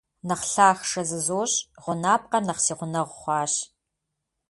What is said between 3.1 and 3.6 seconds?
хъуащ.